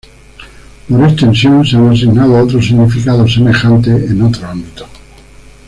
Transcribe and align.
Por 0.89 1.03
extensión, 1.07 1.63
se 1.63 1.75
han 1.77 1.91
asignado 1.91 2.43
otros 2.43 2.65
significados 2.65 3.35
semejantes 3.35 4.09
en 4.09 4.23
otros 4.23 4.43
ámbitos. 4.45 4.89